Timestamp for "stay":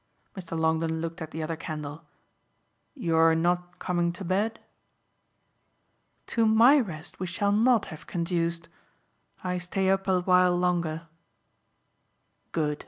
9.59-9.91